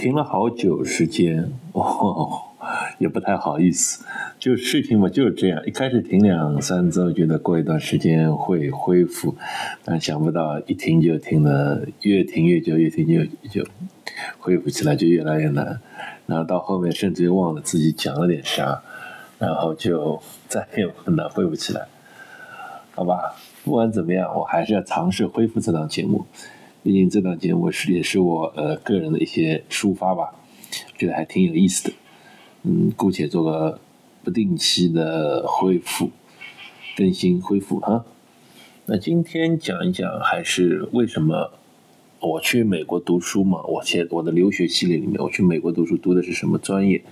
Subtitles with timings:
[0.00, 2.40] 停了好久时间，哦，
[2.96, 4.02] 也不太好意思。
[4.38, 9.36] 就事情嘛就是这样，一开始停两三周，觉得过一段时间会恢复，
[9.84, 13.68] 但想不到一停就停了，越停越久，越停就就
[14.38, 15.78] 恢复起来就越来越难。
[16.24, 18.82] 然后到后面甚至于忘了自己讲了点啥，
[19.38, 21.86] 然后就再也很难恢复起来。
[22.94, 26.24] 好吧，不管怎么样，我还是要尝试恢复这档节目。
[26.82, 30.34] 毕竟这档节目是也是我呃个人的一些抒发吧，
[30.96, 31.94] 觉得还挺有意思的。
[32.62, 33.78] 嗯，姑且做个
[34.24, 36.10] 不定期的恢复
[36.96, 38.06] 更新恢复哈。
[38.86, 41.52] 那今天讲一讲，还是为什么
[42.18, 43.62] 我去美国读书嘛？
[43.64, 47.02] 我写我的留学系列里面，我去美国读书读的是什么专业？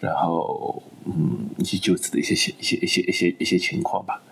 [0.00, 4.22] 然后嗯，一些就此的一些一些一些一些一些情况吧。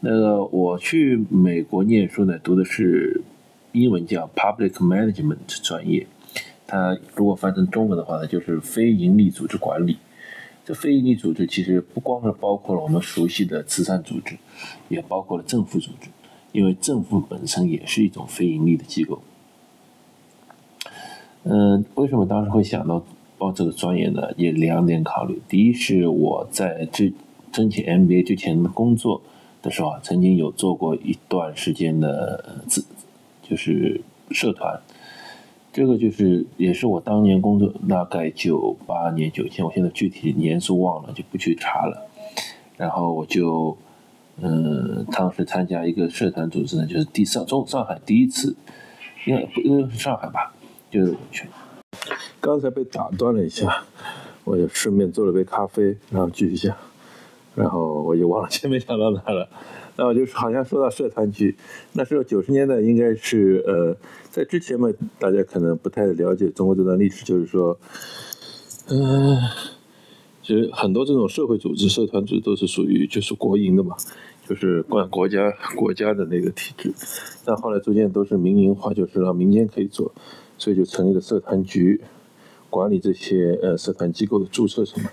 [0.00, 3.22] 那个我去美国念书呢，读的是。
[3.72, 6.06] 英文叫 Public Management 专业，
[6.66, 9.98] 它如果翻成中文的话呢，就是非营利组织管理。
[10.64, 14.36] 这非营利组织其实不光是包括了我们熟悉的慈善组织，
[14.88, 16.08] 也包括了政府组织，
[16.52, 19.22] 因为政府本身也是一种非盈利的机构。
[21.44, 23.02] 嗯，为什么当时会想到
[23.38, 24.32] 报这个专业呢？
[24.36, 25.42] 也两点考虑。
[25.48, 27.12] 第一是我在这
[27.52, 29.20] 申请 MBA 之前工作
[29.60, 32.84] 的时候啊，曾经有做过一段时间的自。
[33.52, 34.00] 就是
[34.30, 34.80] 社团，
[35.74, 42.08] 这个就是也是我当年工作，大概九八年、九千，我现在具体年数忘了，就不去查了。
[42.78, 43.76] 然后我就，
[44.40, 48.56] 嗯，当时参加一个社团组织呢，就是第上中上海第一次，
[49.26, 50.54] 因为因为是上海吧，
[50.90, 51.46] 就是去。
[52.40, 53.84] 刚才被打断了一下，
[54.44, 56.74] 我就顺便做了杯咖啡，然后继续讲，
[57.54, 59.46] 然后我就忘了前面讲到哪了。
[59.96, 61.54] 那我就是好像说到社团局，
[61.92, 63.94] 那时候九十年代应该是呃，
[64.30, 64.88] 在之前嘛，
[65.18, 67.78] 大家可能不太了解中国这段历史，就是说，
[68.88, 69.38] 嗯，
[70.42, 73.94] 其实很多这种社会组织、社团组织都是属于就是国营的嘛，
[74.48, 76.92] 就是管国家国家的那个体制，
[77.44, 80.10] 但后来逐渐都是民营化，就是让民间可以做，
[80.56, 82.00] 所以就成立了社团局，
[82.70, 85.10] 管理这些呃社团机构的注册什么。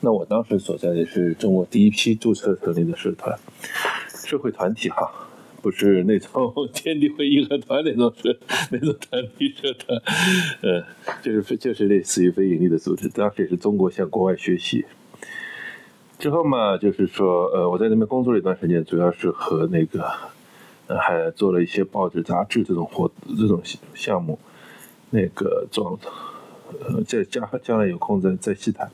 [0.00, 3.38] 那我当时所在的是中国第一批注册成立的社团。
[4.26, 5.08] 社会团体哈，
[5.62, 8.36] 不是那种 天地会义和团那种社
[8.72, 9.96] 那种团体社团，
[10.62, 10.84] 呃，
[11.22, 13.08] 就是就是类似于非盈利的组织。
[13.08, 14.84] 当时也是中国向国外学习。
[16.18, 20.10] 之后嘛，就是说，呃，我在那边工作了一段时间，主要是和那个，
[20.88, 23.08] 呃，还做了一些报纸、杂志这种活
[23.38, 23.62] 这种
[23.94, 24.38] 项目。
[25.10, 25.96] 那个状，
[26.80, 28.90] 呃，在将将来有空再再细谈。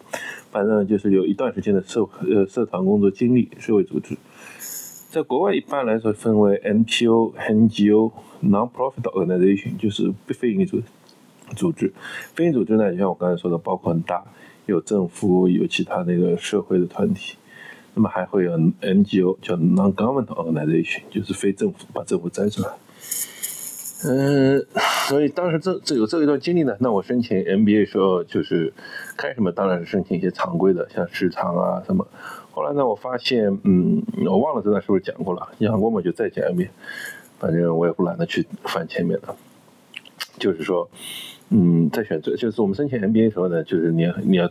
[0.51, 4.15] 反正就是有一段时间的社呃社团工作经历，社会组织。
[5.13, 8.13] 在国外一般来说分为 NPO、NGO、
[8.43, 10.81] Non-profit Organization，就是非营利组
[11.55, 11.93] 组织。
[12.33, 14.25] 非营利组织呢，就像我刚才说的，包括很大，
[14.65, 17.37] 有政府，有其他那个社会的团体。
[17.93, 22.71] 那么还会有 NGO，叫 Non-government Organization，就是非政府，把政府摘出来。
[24.05, 24.67] 嗯，
[25.09, 28.73] 所以当时这这有这一段经历呢，那我申请 MBA 时候就是
[29.19, 32.09] 开什么，当然是申请一些常规的，像市场啊什么。
[32.53, 36.71] 后来呢，我发现，嗯，我忘了这段是不是讲过了，讲过嘛就再讲一遍，
[37.39, 39.35] 反正我也不懒得去翻前面的。
[40.39, 40.89] 就是说，
[41.51, 44.51] 嗯，在选择，就是我们申请 MBA 的时候呢，就是你要你要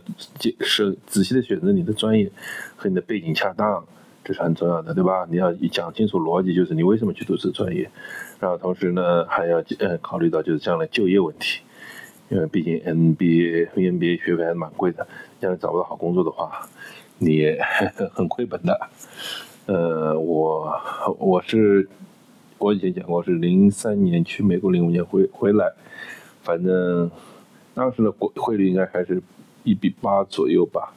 [0.60, 2.30] 是仔细的选择你的专业
[2.76, 3.84] 和你的背景恰当，
[4.24, 5.26] 这是很重要的，对吧？
[5.30, 7.88] 你要讲清楚逻辑，就是你为什么去读这个专业，
[8.40, 11.60] 然后同时呢还要呃考虑到就是将来就业问题，
[12.30, 15.06] 因为毕竟 MBA MBA 学费还是蛮贵的，
[15.40, 16.68] 将来找不到好工作的话。
[17.22, 17.58] 你也
[18.12, 18.80] 很亏本的，
[19.66, 20.74] 呃，我
[21.18, 21.88] 我是
[22.58, 25.72] 我以前讲过是零三年去美国，零五年回回来，
[26.42, 27.08] 反正
[27.74, 29.22] 当时的国汇率应该还是
[29.62, 30.92] 一比八左右吧，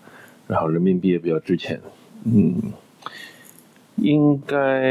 [0.48, 1.80] 然后人民币也比较值钱，
[2.24, 2.74] 嗯，
[3.98, 4.82] 应该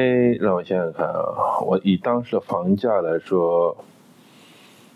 [0.41, 3.77] 让我想想看啊，我以当时的房价来说，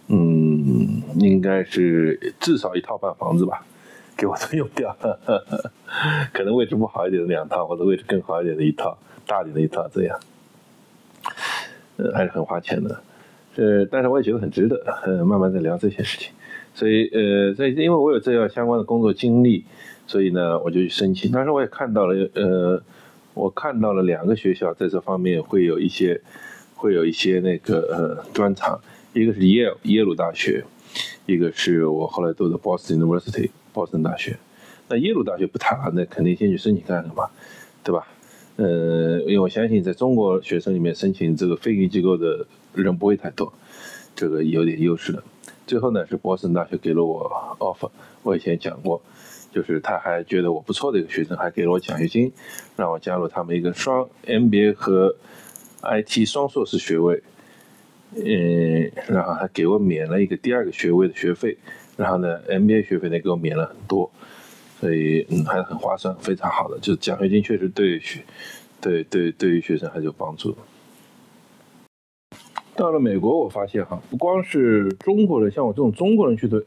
[0.07, 3.65] 嗯，应该是至少一套半房子吧。
[4.19, 4.95] 给我都用掉。
[5.01, 5.73] 了，
[6.35, 8.99] 可能位置不好一点的两套，或者位置更好一点的一套，
[9.29, 10.19] 大点的一套，这样，
[11.97, 13.01] 呃，还是很花钱的，
[13.55, 16.33] 呃，但是我也觉得很值得，呃，慢慢在聊这些事情，
[16.75, 19.65] 所以，呃，所以因为我有这样相关的工作经历，
[20.09, 21.31] 所以呢，我就去申请。
[21.31, 22.83] 当时我也看到了，呃，
[23.35, 26.21] 我看到了两个学校在这方面会有一些，
[26.75, 28.81] 会有一些那个呃专长，
[29.13, 30.65] 一个是耶耶鲁大学，
[31.27, 33.51] 一个是我后来读的 Boston University。
[33.79, 34.37] 波士顿大学，
[34.89, 37.31] 那耶鲁大学不谈了，那肯定先去申请看看吧，
[37.85, 38.09] 对吧？
[38.57, 42.45] 呃，因为我相信在中国学生里面申请这个非营利机构的
[42.75, 43.53] 人不会太多，
[44.17, 45.23] 这个有点优势的。
[45.65, 47.89] 最后呢是波士顿大学给了我 offer，
[48.25, 49.01] 我以前讲过，
[49.53, 52.33] 就是他还觉得我不错的一个学生，还给了我奖学金，
[52.75, 55.15] 让我加入他们一个双 MBA 和
[55.83, 57.23] IT 双硕士学位，
[58.17, 61.57] 嗯，然后还给我免了一个第二个学位的学费，
[61.99, 64.09] 然后呢 MBA 学费呢给我免了很多，
[64.81, 68.21] 所以嗯还是很划算，非常好的，就是奖学金确实对学
[68.81, 70.57] 对对对于学生还是有帮助。
[72.77, 76.63] 到了美国，我发现哈，不光是中国人，像我这种中国人去的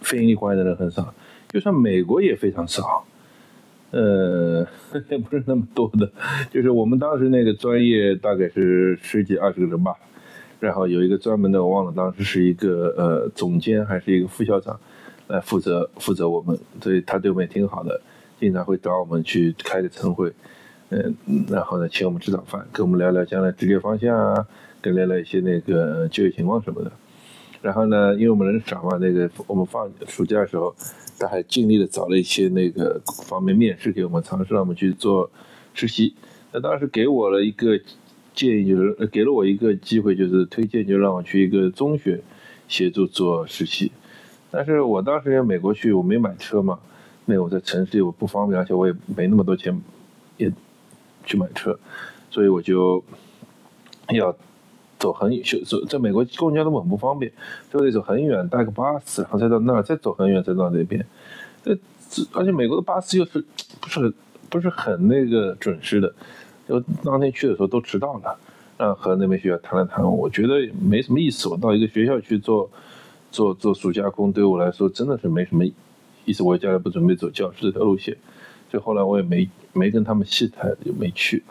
[0.00, 1.12] 非盈利关系的人很少，
[1.48, 3.04] 就算美国也非常少，
[3.90, 4.64] 呃，
[5.10, 6.08] 也不是那么多的。
[6.52, 9.96] 就是我们当时那个专业大概是十几二十个人吧，
[10.62, 14.78] 然后有一个专门的，我忘了当时是一个呃总监还是一个副校长
[15.26, 18.00] 来负责负责我们，所以他对我们也挺好的，
[18.38, 20.32] 经常会找我们去开个晨会，
[20.90, 21.16] 嗯，
[21.48, 24.46] 然后呢请我们吃早饭，跟我们聊聊将来职业方向啊。
[24.84, 26.90] 跟聊了一些那个就业情况什么的，
[27.60, 30.74] 然后呢，因为我们人少嘛，那个我们放暑假的时候，
[31.20, 35.30] 他还尽力的找了一些那个方面面试给我们，尝试让我们去做
[35.72, 36.16] 实习。
[36.50, 37.78] 那当时给我了一个
[38.34, 42.20] 建议，就是给了我一个机会，就是推荐，就让我去一个中学
[42.68, 43.92] 协助做实习。
[44.50, 46.78] 但是我当时在美国去，我没买车嘛，
[47.26, 49.80] 那我在城市里我不方便，而且我也没那么多钱，
[50.36, 50.50] 也
[51.24, 51.78] 去买车，
[52.30, 53.02] 所以我就
[54.10, 54.36] 要。
[54.98, 57.32] 走很远，走在美国公交都很不方便，
[57.72, 61.04] 就得走很远，搭个巴士，然后再到那儿，再走很远，再到那边。
[61.64, 61.76] 这
[62.32, 63.44] 而且美国的巴士又是
[63.80, 64.14] 不是很
[64.48, 66.14] 不是很那个准时的，
[66.80, 68.38] 就当天去的时候都迟到了。
[68.78, 71.48] 然后和那边学校谈了谈，我觉得没什么意思。
[71.48, 72.68] 我到一个学校去做
[73.30, 75.64] 做做暑假工，对我来说真的是没什么
[76.24, 76.42] 意思。
[76.42, 78.16] 我将来不准备走教师这条路线，
[78.70, 81.44] 所以后来我也没没跟他们细谈，就没去。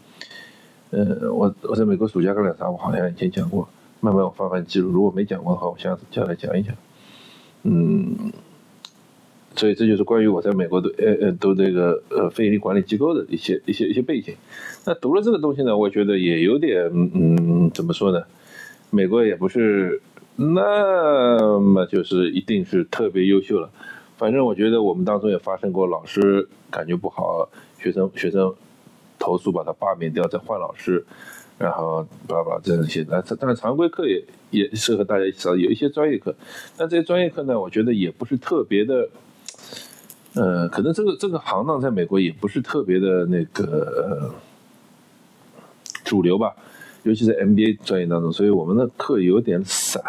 [0.89, 2.69] 呃，我我在美国暑假干了啥？
[2.69, 3.69] 我好像以前讲过，
[4.01, 6.75] 慢慢我翻翻记录，如果没讲过的话，我下次再来讲一讲。
[7.63, 8.33] 嗯，
[9.55, 14.35] 所以这就是关于我在美国的呃呃读这个呃非营利管理机构的一些一些一些背景。
[14.85, 18.23] 那读了这个东西呢，我觉得也有点嗯怎么说呢？
[18.89, 20.01] 美国也不是
[20.35, 23.69] 那么就是一定是特别优秀了。
[24.17, 27.49] 反正我觉得我们当中也发生过老师感觉不好，
[27.79, 28.53] 学生学生。
[29.23, 31.05] 投诉把他罢免掉，再换老师，
[31.59, 33.05] 然后巴拉巴拉这样一些。
[33.07, 34.19] 那但是常规课也
[34.49, 36.33] 也适合大家一起上，有一些专业课。
[36.75, 39.07] 但这些专业课呢，我觉得也不是特别的，
[40.33, 44.33] 呃，可能这个这个行当在美国也不是特别的那个
[46.03, 46.55] 主流吧，
[47.03, 50.01] 尤其在 MBA 专业当中，所以我们的课有点散。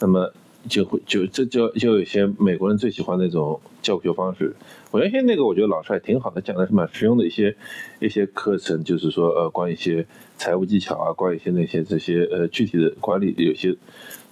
[0.00, 0.32] 那么。
[0.68, 4.52] 就会就这就就有些美国人最喜欢那种教学方式。
[4.90, 7.54] 我原先那个我觉得老师还挺好的，讲的是蛮实用的一些
[8.00, 10.04] 一些课程，就是说呃关于一些
[10.36, 13.76] 财务技巧啊，关于一些那些这些呃具体的管理有些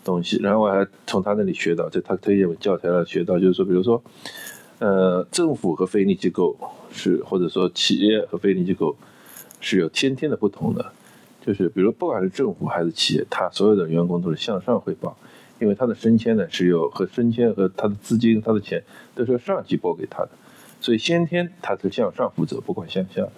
[0.03, 0.37] 东西。
[0.43, 4.03] 然后我还从他那里学到，就他推荐教材上学到，就是说比如说
[4.79, 6.57] 呃政府和非营利机构
[6.93, 8.97] 是或者说企业和非营利机构
[9.61, 10.93] 是有先天的不同的，
[11.45, 15.17] 就是比如不管是政府还是企业，他所有的员工都是向上汇报。
[15.61, 18.83] 因为他的升迁呢是有和升迁和他的资金、他的钱
[19.15, 20.31] 都是由上级拨给他的，
[20.81, 23.33] 所以先天他是向上负责，不管向下的。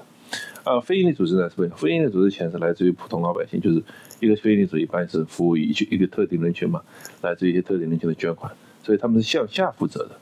[0.65, 3.83] 啊，非营利组织呢是不一样，非营利组织钱是来自于普通老百姓，就是
[4.19, 6.83] 一个非营利组织一般是服务于一一个特定人群嘛，
[7.21, 8.51] 来自于一些特定人群的捐款，
[8.87, 10.13] 所以他们是向下负责的，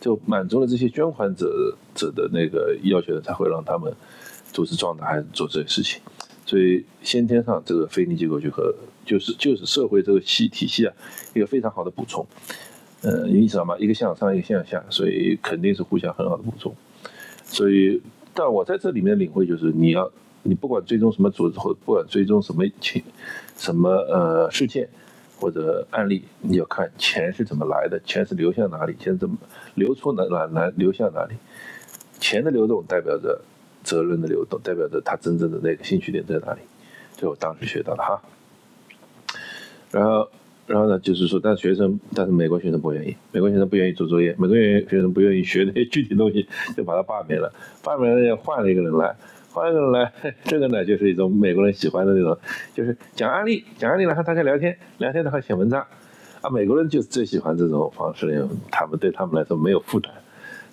[0.00, 3.92] 就满足了这些捐款者者的那个要求，才会让他们
[4.50, 6.00] 组织壮大，还是做这些事情。
[6.46, 10.94] 所以先天上这个非营利机构就和就是就是社会这个系体系啊，
[11.34, 12.26] 一个非常好的补充，
[13.02, 13.76] 呃，你知道吗？
[13.78, 16.74] 一个向上，一个向下，所以肯定是互相很好的补充。
[17.44, 18.00] 所以，
[18.32, 20.10] 但我在这里面领会就是，你要
[20.44, 23.02] 你不管追踪什么组织或不管追踪什么情
[23.58, 24.88] 什么呃事件
[25.44, 29.36] 或者案例，你要看钱是怎么来的，钱是流向哪里，钱怎么
[29.74, 31.34] 流出哪哪哪流向哪里，
[32.18, 33.38] 钱的流动代表着
[33.82, 36.60] 责任的流动，代表着他真正的那个兴趣点在哪里。
[37.14, 38.22] 这我当时学到了哈。
[39.90, 40.30] 然后，
[40.66, 49.14] 然后呢，就是说，但学生，但是美国学生不愿意，美国学生不愿意做作业，美国学生不愿意学那些具体东西，就把他罢免了，罢免了，换了一个人来，
[49.54, 50.12] 换了一个人来，
[50.44, 52.36] 这个呢，就是一种美国人喜欢的那种，
[52.74, 55.86] 就是讲案例，讲案例，然后大家聊天，聊天的话写文章，
[56.40, 60.12] 啊，美国人就最喜欢这种方式了，他们对他们来说没有负担，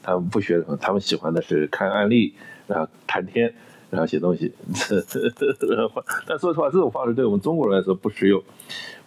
[0.02, 2.34] 他们不学什么，他们喜欢的是看案例，
[2.68, 3.54] 然后谈天。
[3.92, 4.54] 然后写东西，
[6.26, 8.42] 但说实话，这种方式对我们中国人来说不实用，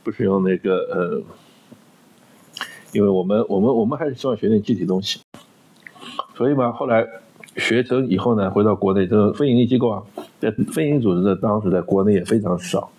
[0.03, 0.45] 不实用。
[0.45, 1.23] 那个呃，
[2.93, 5.23] 因为我们我们我们还是希望学点具体东西。
[6.37, 7.09] 所以嘛，后来
[7.57, 10.03] 学成以后呢，回到国内，这个非营利机构啊，
[10.41, 12.91] 在非营利组织在当时在国内也非常少。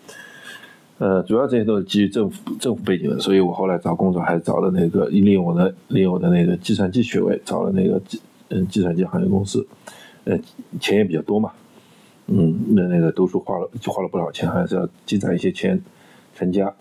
[0.98, 9.68] 呃，主要这些都是基于政府政府背景的，所以我后来找工作还找了那个利用我的利用我的那个计算机学位，找了那个计嗯计算机行业公司，
[10.24, 10.40] 呃，
[10.80, 11.52] 钱也比较多嘛，
[12.28, 15.82] 嗯，那那个读书花了就花了不少钱，还是要积攒一些钱
[16.34, 16.74] 成家。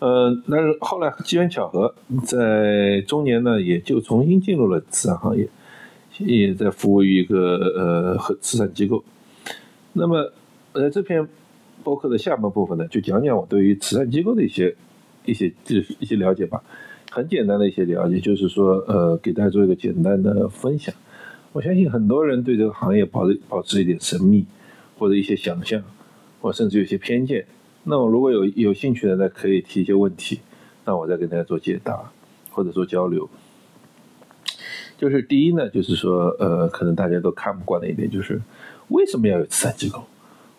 [0.00, 5.46] 呃，但是后来机缘巧合，在中年呢，也就重新进入了慈善行业，
[6.18, 9.04] 也在服务于一个呃和慈善机构。
[9.92, 10.32] 那么，
[10.72, 11.28] 呃，这篇
[11.84, 14.74] 博客的下半部分呢，就讲讲我对于慈善机构的一些
[15.26, 16.62] 一些就是一些了解吧。
[17.10, 20.94] 很简单的一些了解，就是说，呃，给大家做一个简单的分享。
[21.52, 24.46] 我相信很多人对这个行业保保持一点神秘，
[24.98, 25.82] 或者一些想象，
[26.40, 27.44] 或甚至有些偏见。
[27.84, 30.40] 那我如果有有兴趣的，呢，可以提一些问题，
[30.84, 32.12] 那我再跟大家做解答，
[32.50, 33.28] 或者说交流。
[34.98, 38.40] 就是第一呢，就是说，呃，可能大家都看不惯的一点，就是
[38.88, 40.04] 为什么要有慈善机构？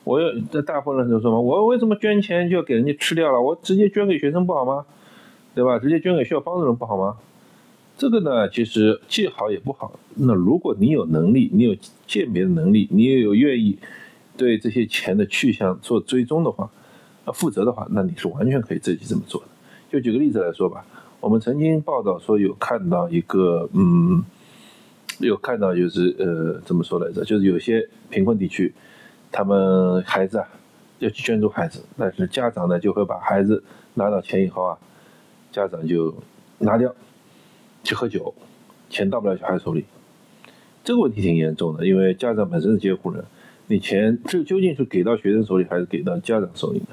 [0.03, 3.39] 我有这大部分人都说嘛，我为什么捐钱就要给人家吃掉了？
[3.39, 4.85] 我直接捐给学生不好吗？
[5.53, 5.77] 对吧？
[5.77, 7.17] 直接捐给需要帮助的人不好吗？
[7.97, 9.99] 这个呢，其实既好也不好。
[10.15, 11.75] 那如果你有能力，你有
[12.07, 13.77] 鉴别的能力，你也有愿意
[14.35, 16.71] 对这些钱的去向做追踪的话。
[17.25, 19.47] 要负责的话，那你是完全可以自己这么做的。
[19.89, 20.85] 就举个例子来说吧，
[21.19, 24.23] 我们曾经报道说有看到一个，嗯，
[25.19, 27.23] 有看到就是呃，怎么说来着？
[27.23, 28.73] 就是有些贫困地区，
[29.31, 30.47] 他们孩子啊
[30.99, 33.63] 要去捐助孩子，但是家长呢就会把孩子
[33.95, 34.77] 拿到钱以后啊，
[35.51, 36.15] 家长就
[36.59, 36.95] 拿掉
[37.83, 38.33] 去喝酒，
[38.89, 39.85] 钱到不了小孩手里。
[40.83, 43.23] 这个问题挺严重的，因为家长本身是监护人，
[43.67, 46.87] 你钱这究竟是给到学生手里还是给到家长手里的？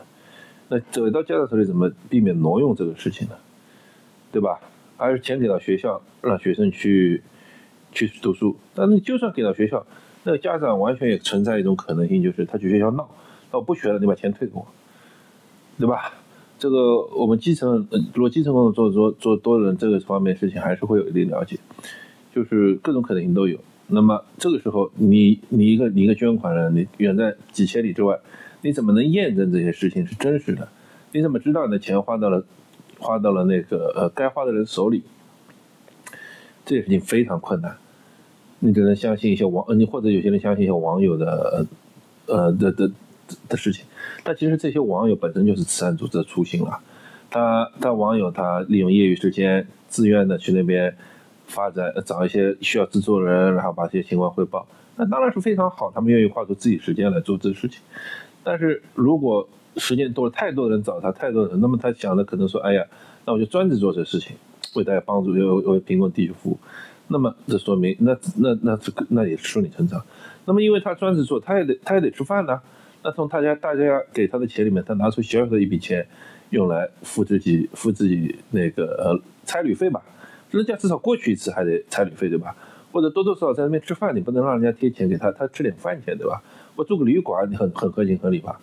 [0.68, 3.34] 那走到家长手里，怎么避免挪用这个事情呢？
[4.30, 4.60] 对吧？
[4.98, 7.22] 还是钱给到学校，让学生去
[7.92, 8.54] 去读书。
[8.74, 9.86] 但是就算给到学校，
[10.24, 13.08] 那个家长完全也存在一种可能性，就是他去学校闹，
[13.50, 14.66] 那我不学了，你把钱退给我，
[15.78, 16.12] 对吧？
[16.58, 21.56] 这个我们基层，如果基层工作做做做多人，这个方面事情还是会有一定了解，
[22.34, 23.58] 就是各种可能性都有。
[23.86, 28.18] 那么这个时候，你你一个你一个捐款人，你远在几千里之外。
[28.62, 30.68] 你怎么能验证这些事情是真实的？
[31.12, 32.44] 你怎么知道你的钱花到了
[32.98, 35.02] 花到了那个呃该花的人手里？
[36.66, 37.76] 这件事情非常困难。
[38.58, 41.64] 你只能相信一些网，你或者有些人相信一些网友的
[42.26, 42.90] 呃的的
[43.48, 43.84] 的事情。
[44.24, 46.80] 但其实这些网友本身就是慈善组织的雏形了。
[47.30, 50.96] 他他网友他利用业余时间自愿的去那边
[51.46, 54.66] 发展，找一些需要制作人，然后把这些情况汇报。
[54.96, 57.80] 那当然是非常好，他们愿意花出自己时间来做这个事情。
[58.48, 62.82] 但是如果时间多了，太多人找他，太多人，那么他想的可能说，哎呀，
[63.26, 64.34] 那我就专职做这事情，
[64.74, 66.58] 为大家帮助，为为贫困地区服务。
[67.08, 70.02] 那么这说明，那那那这个那也是顺理成章。
[70.46, 72.58] 那么因为他专职做，他也得他也得吃饭呢。
[73.02, 76.06] 那从大家大家给他的钱里面，他拿出小小的一笔钱，
[76.48, 80.00] 用来付自己付自己那个呃差旅费吧。
[80.50, 82.56] 人家至少过去一次还得差旅费对吧？
[82.92, 86.42] 或者多多少少在那边吃饭，你不能让人家贴钱给他，他吃点饭钱对吧？
[86.78, 88.60] 我住个旅馆，你很很合情合理吧？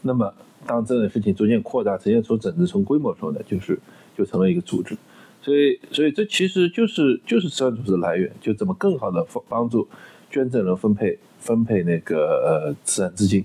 [0.00, 0.32] 那么，
[0.66, 3.78] 当这件事情逐渐扩大，呈现出整治成规模的时候呢，就是
[4.16, 4.96] 就成了一个组织。
[5.42, 9.86] 所以，所以这其实就是就是慈善组织的来源，就怎么更好的帮帮助
[10.30, 13.44] 捐赠人分配分配那个呃慈善资金。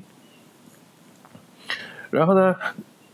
[2.09, 2.55] 然后呢，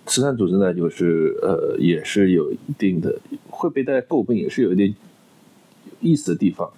[0.06, 4.96] 慈善组织呢，就是呃也是有一定的会被大家诟病，也是有一点有
[6.00, 6.72] 意思的地方，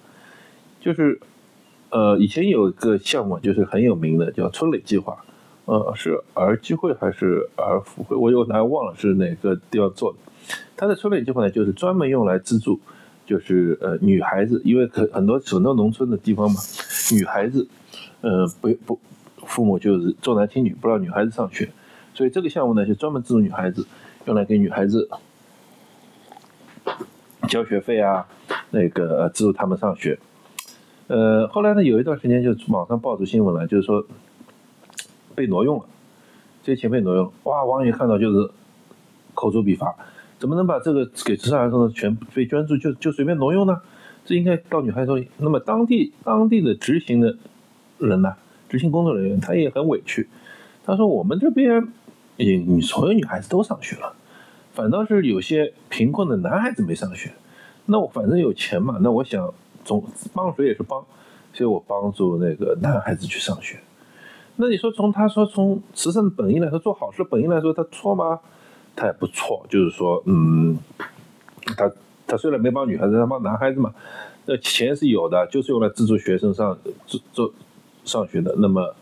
[0.80, 1.20] 就是。
[1.94, 5.16] 呃，以前有一个项目就是很有名的，叫春蕾计划，
[5.64, 8.16] 呃，是儿基会还是儿福会？
[8.16, 10.18] 我有哪忘了是哪个地方做的。
[10.76, 12.80] 它的春蕾计划呢，就是专门用来资助，
[13.24, 16.56] 就是呃女孩子，因为可很多很多农村的地方嘛，
[17.12, 17.68] 女孩子，
[18.22, 18.98] 呃不不，
[19.46, 21.70] 父母就是重男轻女，不让女孩子上学，
[22.12, 23.86] 所以这个项目呢就专门资助女孩子，
[24.24, 25.08] 用来给女孩子
[27.46, 28.26] 交学费啊，
[28.70, 30.18] 那个资助他们上学。
[31.06, 34.06] 呃，后来呢，有一段时间就网上爆出新闻来，就是说
[35.34, 35.84] 被挪用了，
[36.62, 38.50] 这些钱被挪用，哇，网友看到就是
[39.34, 39.94] 口诛笔伐，
[40.38, 43.82] 怎么能把这个给慈善儿童的钱被捐助就就随便挪用呢？
[44.24, 45.28] 这应该到女孩手里。
[45.36, 47.36] 那么当地当地的执行的
[47.98, 48.34] 人呢，
[48.70, 50.30] 执行工作人员他也很委屈，
[50.86, 51.86] 他说我们这边，
[52.38, 54.14] 也你所有女孩子都上学了，
[54.72, 57.34] 反倒是有些贫困的男孩子没上学，
[57.84, 59.52] 那我反正有钱嘛，那我想。
[59.84, 61.04] 总帮谁也是帮，
[61.52, 63.78] 所以我帮助那个男孩子去上学。
[64.56, 68.40] 那你说从他说从慈善本意来说，做好事本意来说，他错吗？
[68.96, 70.78] 他也不错，就是说，嗯，
[71.76, 71.90] 他
[72.28, 73.92] 他虽然没帮女孩子，他帮男孩子嘛，
[74.46, 77.52] 那钱是有的，就是用来资助学生上做做
[78.04, 78.54] 上学的。
[78.58, 78.94] 那么，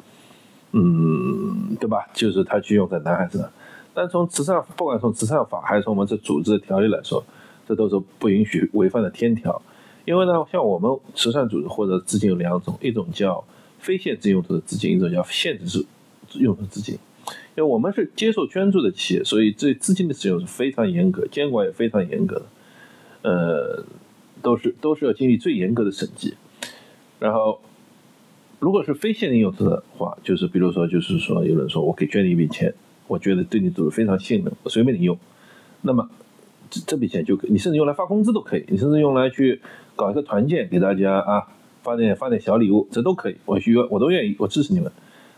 [0.73, 2.09] 嗯，对吧？
[2.15, 3.47] 就是他去用在男孩子上。
[3.93, 7.23] 但从慈善，不管从慈善法还是从我们这组织的条例来说，
[7.69, 9.61] 这都是不允许违反的天条。
[10.05, 13.45] 因为呢，像我们慈善组织或者资金有两种，一种叫
[13.79, 15.87] 非限制用途的资金，一种叫限制
[16.29, 16.97] 制用途资金。
[17.55, 22.47] 因为我们是接受捐助的企业，所以对资金的使用是非常严格，监管也非常严格的。
[23.23, 23.85] 呃，
[24.43, 26.35] 都是都是要经历最严格的审计。
[27.21, 27.61] 然后，
[28.59, 32.75] 如果是非限定用途的话，就是比如说，就是说有人说我给捐你一笔钱。
[33.09, 35.19] 我觉得对你组织非常信任，我随便你用。
[35.83, 36.09] 那么
[36.73, 39.61] 这这笔钱就可以，你甚至用来发工资都可以，你甚至用来去
[39.95, 41.47] 搞一个团建给大家啊，
[41.83, 43.37] 发点发点小礼物，这都可以。
[43.45, 44.91] 我需要我都愿意，我支持你们。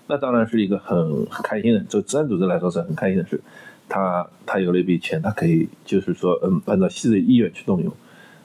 [0.07, 3.41] 那当然是一个很很开心的，就慈善组织来说是很开心的事。
[3.89, 7.93] 他他有了一笔钱，他可以就是说嗯，按照自己的意愿去动用，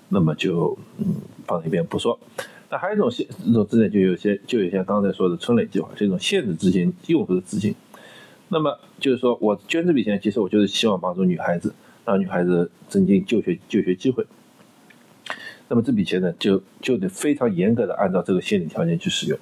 [0.09, 1.15] 那么就嗯
[1.45, 2.19] 放在一边不说。
[2.71, 7.75] 那还有一种限这种资金，就有些就有像刚才说的春蕾计划，这种限制资金用途的资金。
[8.49, 11.73] 那么就是说，我捐这笔钱，其实我就是希望帮助女孩子，
[12.09, 14.25] 让女孩子增进就学就学机会。
[15.67, 19.37] 那么这笔钱呢，就就得非常严格的按照这个限定条件去使用。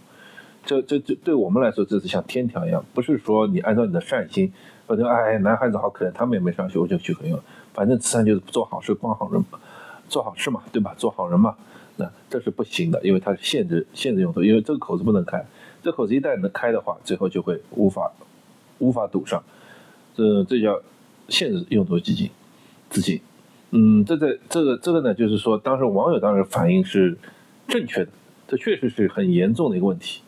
[0.65, 4.51] 这这这对我们来说，这是像天条一样，不是说你按照你的善心，
[4.85, 7.39] 反正哎男孩子好可怜，他们也没上学，我就去用。
[7.73, 9.41] 反正慈善就是做好事帮好人，
[10.09, 10.93] 做好事嘛，对吧？
[10.97, 11.55] 做好人嘛，
[11.95, 15.45] 那这是不行的，因为它是限制限制用途，因为这个口子不能开，
[15.81, 18.11] 这口子一旦能开的话，最后就会无法。
[18.79, 19.43] 无法堵上，
[20.13, 20.79] 这这叫
[21.29, 22.29] 限制用途基金
[22.89, 23.19] 资金。
[23.71, 27.17] 嗯，这在这个这个呢，就是说，当时网友当时反应是
[27.67, 28.11] 正确的，
[28.47, 30.21] 这确实是很严重的一个问题。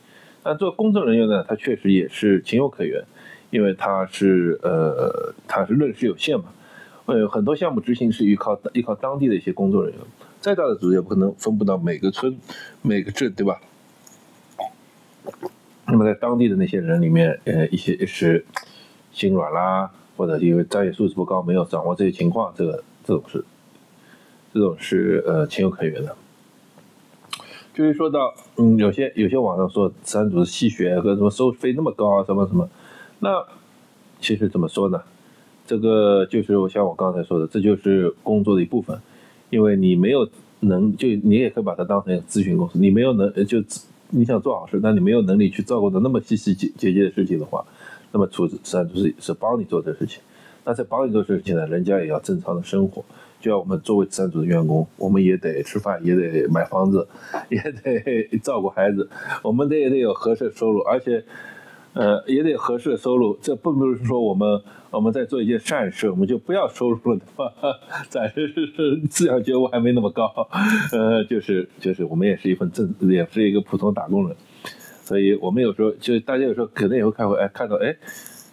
[0.44, 3.04] 但做公证人员呢，他确实也是情有可原，
[3.50, 6.46] 因为他是呃他是认识有限嘛，
[7.06, 10.02] 呃很多项目执行是依靠依靠当地的一些工作人员，
[10.40, 12.38] 再大的组织也不可能分布到每个村
[12.82, 13.60] 每个镇，对吧？
[15.86, 18.46] 那么在当地的那些人里面，呃，一些是
[19.12, 23.46] 心软啦，或者因为专业素质不高，没有掌握这些情况，这个这种是，
[24.54, 26.14] 这种是呃情有可原的。
[27.74, 32.70] 至于说到，嗯，有些有些网上说三组织吸血和什么收费那么高啊，什么什么，
[33.20, 33.46] 那
[34.20, 35.02] 其实怎么说呢？
[35.66, 39.00] 这个就是我像我刚才说的，这就是工作的一部分，
[39.50, 40.28] 因为你没有
[40.60, 43.64] 能，就你也可以把它当成咨询公司，你没有能就。
[44.12, 47.64] 你想做好事，但你没有能力去照顾的那么细细节节的事情的话，
[48.12, 50.22] 那么处实际上就是是帮你做这事情。
[50.66, 53.04] 那在帮你做事情呢，人家也要正常的生活，
[53.40, 57.08] 就像我们作为慈善组的员工，我们也得吃饭，也得买房子，
[57.50, 59.10] 也得照顾孩子，
[59.42, 61.24] 我们得也得有合适的收入，而且。
[61.92, 67.52] 呃，也得合适的收入，这并不是说我们 我们在做一件善事，我们就不要收入了，对吧？
[68.10, 70.32] 暂时是思想觉悟还没那么高，
[70.92, 74.38] 呃，就是就是我们也是一份正，也是一个普通打工人，
[75.10, 77.98] 所以我们有时候就大家有时候可能也会开会，哎，看到哎，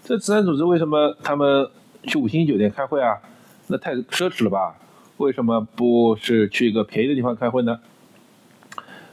[0.03, 1.69] 这慈善组织为什么他们
[2.05, 3.19] 去五星级酒店开会啊？
[3.67, 4.75] 那太奢侈了吧？
[5.19, 7.79] 为什么不是去一个便宜的地方开会呢？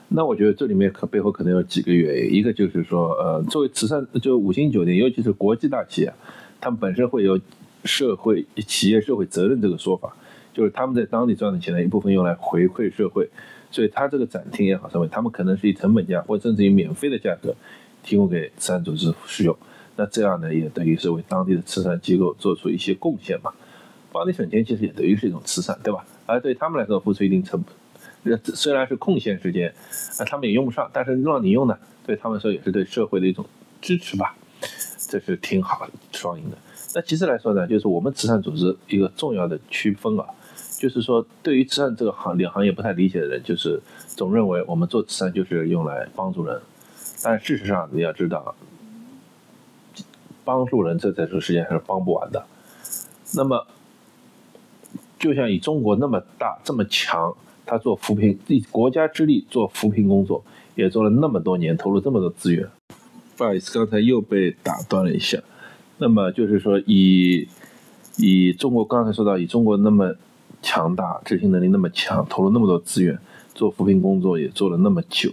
[0.08, 6.14] 那我觉得这里面可背后可能有几个原因，一个就是说，呃，作为慈善就五星酒店，尤其是国际大企业，
[6.62, 7.38] 他们本身会有
[7.84, 10.16] 社会企业社会责任这个说法，
[10.54, 13.30] 就是他们在当地赚的钱呢，一部分用来回馈社会，
[13.74, 17.56] 所以他这个展厅也好，什么，他们可能是以成本价或甚至以免费的价格
[18.04, 19.58] 提供给慈善组织使用，
[19.96, 23.52] 那这样呢，也等于是为当地的慈善机构做出一些贡献嘛，
[24.12, 26.06] 帮你省钱其实也等于是一种慈善，对吧？
[26.28, 28.40] 而对他们来说，付出一定成本。
[28.56, 29.74] 虽然是空闲时间，
[30.20, 33.44] 啊，他们也用不上，但是让你用呢，对他们说也是对社会的一种
[33.82, 34.36] 支持吧，
[35.10, 36.58] 这是挺好双赢的。
[36.96, 40.26] 那其次来说呢，就是我们慈善组织一个重要的区分啊，
[40.84, 46.60] 就是说对于慈善这个行两行业不太理解的人，就是总认为我们做慈善就是用来帮助人，
[47.24, 48.54] 但事实上你要知道，
[50.44, 52.46] 帮助人这在这个世界上是帮不完的。
[53.34, 53.66] 那么，
[55.18, 57.34] 就像以中国那么大这么强。
[57.66, 60.44] 他做扶贫，以国家之力做扶贫工作，
[60.76, 62.68] 也做了那么多年，投入这么多资源。
[63.38, 65.42] 不好意思，刚才又被打断了一下。
[65.98, 67.48] 那么就是说，以
[68.18, 70.14] 以中国刚才说到，以中国那么
[70.64, 73.20] 强大，执行能力那么强，投入那么多资源
[73.54, 75.32] 做扶贫工作，也做了那么久。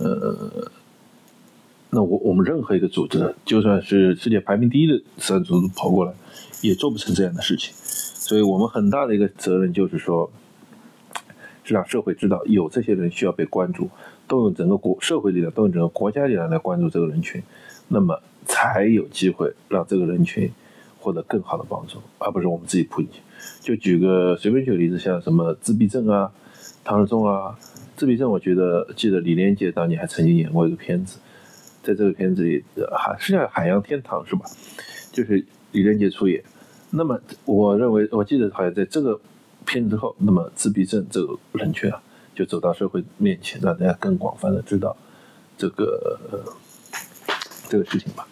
[0.00, 0.68] 呃，
[1.90, 6.12] 那我我们任何一个组织，就算是世界排名第一的慈善组织跑过来，
[6.62, 7.72] 也做不成这样的事情。
[7.76, 10.28] 所以我们很大的一个责任就是说。
[11.68, 13.90] 是让社会知道有这些人需要被关注，
[14.28, 17.42] 动用整个国社会力量，动用整个国家力量来关注这个人群，
[17.88, 20.48] 那么才有机会让这个人群
[21.00, 23.18] 获得更好的帮助，而不是我们自己扑进去。
[23.60, 26.32] 就举个随便举个例子，像什么自闭症啊、
[26.84, 27.58] 唐氏综啊，
[27.96, 31.18] 自闭症，我觉得记得李连杰当年还曾经演过一个片子，
[31.82, 32.64] 在这个片子里，
[32.96, 34.44] 海是叫海洋天堂是吧？
[35.12, 36.42] 就是李连杰出演。
[36.90, 39.20] 那么我认为，我记得好像在这个
[39.64, 42.00] 片子之后，那么自闭症这个人群啊，
[42.34, 44.96] 就走到社会面前，让大家更广泛的知道
[45.58, 46.18] 这个
[47.68, 48.26] 这个事情吧。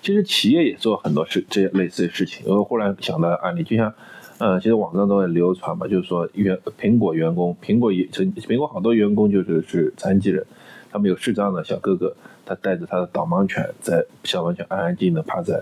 [0.00, 2.46] 其实企业也做很多事，这些类似的事情。
[2.46, 3.92] 我忽然想到案例，就像，
[4.40, 10.46] 嗯，其实网上都在流传嘛，就是说员苹果员工，苹果也成苹果好多员工就是是残疾人，
[10.92, 12.14] 他们有视障的小哥哥，
[12.46, 15.60] 他带着他的导盲犬，在小盲犬安安静静的趴在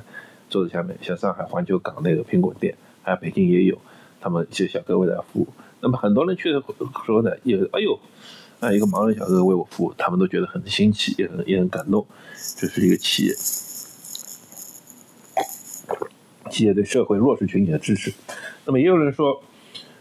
[0.51, 3.79] 桌子下面，像上海环球港那个苹果店，还有北京也有，
[4.21, 5.49] 他们这些小哥为他服务。
[5.81, 6.65] 那么很多人去的时
[7.13, 7.99] 候呢，也哎呦，
[8.61, 12.07] 啊一个盲人小哥为我服务，他们都觉得很新奇，也很也很感动。
[12.59, 13.35] 这是一个企业。
[16.51, 18.13] 企业对社会弱势群体的支持，
[18.67, 19.43] 那么也有人说，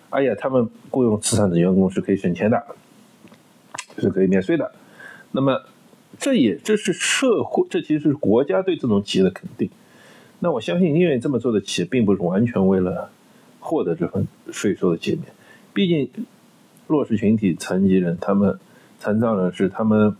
[0.09, 2.61] 哎呀，他们雇佣慈善的员工是可以省钱的，
[3.97, 4.71] 是可以免税的。
[5.31, 5.61] 那么，
[6.17, 9.69] 这也这是社会，这其实是国家对这种企业的肯定。
[10.39, 13.09] 那我相信，愿意这么做的企业，并不是完全为了
[13.59, 15.27] 获得这份税收的减免。
[15.73, 16.09] 毕竟，
[16.87, 18.59] 弱势群体、残疾人，他们
[18.99, 20.15] 残障人士，他们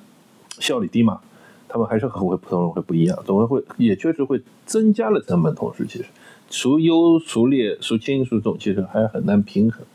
[0.60, 1.22] 效率低嘛。
[1.68, 6.06] 他们还是和普通人会不一样，总会会也确实会增加了成本，同时其实
[6.50, 9.86] 孰优孰劣孰轻孰重，其实还很难平衡。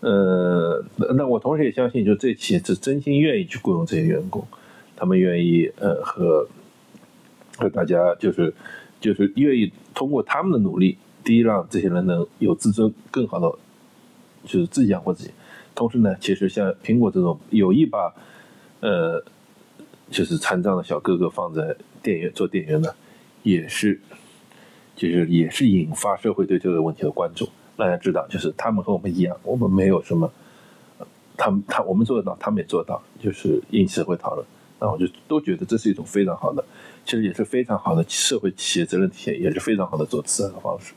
[0.00, 0.84] 呃，
[1.16, 4.46] 那我同时也相信，就这企业是真心愿意去雇佣这些员工，
[4.94, 6.46] 他们愿意呃和
[7.56, 8.54] 和大家就是
[9.00, 13.58] 就是愿意通过他们的努力，第一让这些人能有自尊，更好的
[14.44, 15.30] 就是自己养活自己。
[15.74, 18.14] 同时呢，其实像苹果这种有意把
[18.80, 19.24] 呃。
[20.08, 22.88] 就是残障的小哥哥放在店员做店员呢，
[23.42, 24.00] 也是，
[24.96, 27.48] 就是也是引发社会对这个问题的关注。
[27.76, 30.32] 大家知道，就是他们和我们一样，我们没有什么，
[31.36, 34.44] 他们他我们做得到，他们也做到，就是引起社会讨论。
[34.80, 36.64] 那我就都觉得这是一种非常好的，
[37.04, 40.94] 其实也是非常好的社会企业责任体现，也是非常好的做慈善的方式。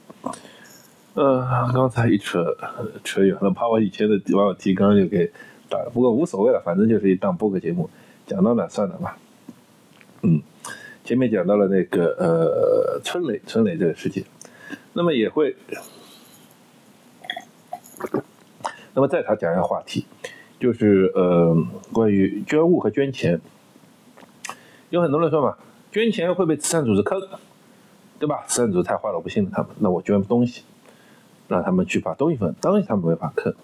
[1.15, 2.45] 呃，刚才一扯
[3.03, 5.29] 扯远了，把我以前的把我提纲就给
[5.69, 7.89] 打了，不过无所谓了，反正就是一档播客节目。
[8.25, 9.17] 讲到哪算了吧，
[10.21, 10.41] 嗯，
[11.09, 14.23] 前面讲到了那个呃春雷春雷这个事情，
[14.93, 15.55] 那么也会，
[18.93, 20.05] 那么再他讲一个话题，
[20.59, 21.57] 就是呃
[21.91, 23.41] 关于捐物和捐钱，
[24.91, 25.57] 有很多人说嘛，
[25.91, 27.19] 捐钱会被慈善组织坑，
[28.19, 28.43] 对吧？
[28.45, 30.61] 慈善组织太坏了，我不信任他们，那我捐东西，
[31.47, 33.55] 让他们去把东西分，东西他们没法坑。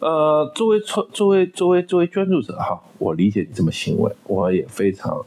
[0.00, 5.24] 呃，作为作作为作为作为捐助者哈，我理解你这么行为，我也非常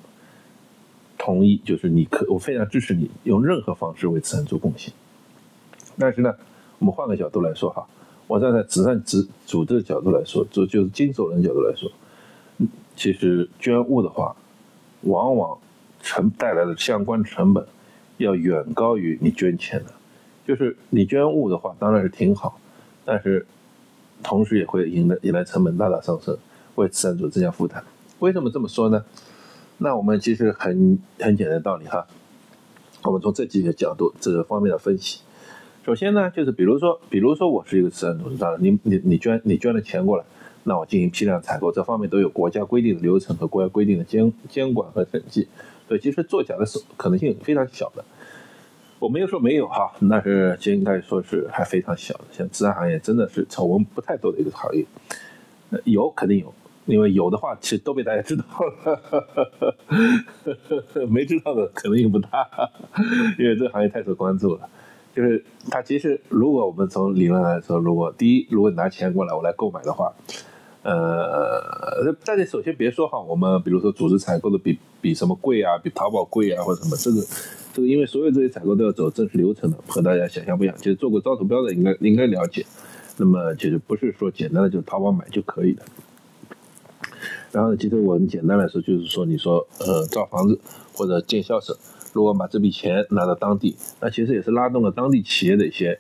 [1.23, 4.93] 同意，就是你可我非常支持你用任何方式为慈善做贡献。
[5.97, 6.35] 但是呢，
[6.79, 7.87] 我们换个角度来说哈，
[8.27, 11.89] 我站在慈善组组织的角度来说，就就是经手人角度来说，
[12.97, 14.35] 其实捐物的话，
[15.03, 15.57] 往往
[16.01, 17.65] 成带来的相关成本
[18.17, 19.91] 要远高于你捐钱的。
[20.45, 22.59] 就是你捐物的话，当然是挺好，
[23.05, 23.45] 但是。
[24.25, 26.37] 同时也会引来引来成本大大上升，
[26.75, 27.83] 为慈善组织增加负担。
[28.19, 29.03] 为什么这么说呢？
[29.77, 32.07] 那我们其实很很简单的道理哈。
[33.03, 35.21] 我们从这几个角度这个方面的分析。
[35.85, 40.23] 首先呢，就是比如说，比如说我是一个慈善组织，当然你你你捐你捐了钱过来，
[40.63, 45.49] 那我进行批量采购，这方面都有国家规定的流程和国家规定的监监管和审计，
[45.87, 48.05] 所以其实作假的可能性非常小的。
[48.99, 52.23] 我没有说没有哈，那是应该说是还非常小的。
[52.31, 54.85] 像自然行业真的是丑闻不太多的一个行业，
[55.83, 56.53] 有肯定有，
[56.85, 59.75] 因为有的话其实都被大家知道了，
[61.09, 62.47] 没知道的可能性不大，
[63.39, 64.69] 因为这个行业太受关注了。
[65.15, 70.11] 就是它其实如果我们从理论来说，如果第一，如果你拿钱过来我来购买的话，
[70.81, 77.21] 呃，大家首先别说哈，我们比如说组织采购的比比什么贵啊，比淘宝贵啊或者什么这个。
[77.75, 80.75] 这个因为所有这些采购都要走正式流程的，和大家想象不一样。
[80.77, 82.63] 其实做过招投标的应该应该了解。
[83.17, 85.81] 那么其实不是说简单的就淘宝买就可以的。
[87.53, 90.59] 然后其实我们简单来说就是说，你说呃造房子
[90.91, 91.77] 或者建校舍，
[92.11, 95.97] 如果把这笔钱拿到当地，那其实也是拉动了当地企业的一些。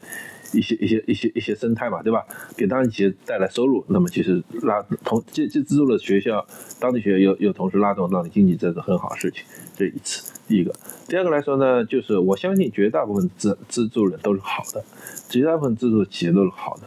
[0.55, 2.23] 一些一些一些一些生态嘛，对吧？
[2.55, 6.45] 给当地企业带来收入，那么其实拉同这这资助了学校，
[6.79, 9.43] 当地学校又又同时拉动当地经济，这是很好的事情。
[9.75, 10.71] 这一次，第一个，
[11.07, 14.85] 第二个来说呢，就是我相信绝大部分资资助人都是好的，
[15.27, 16.83] 绝大部分资助企业都是好的，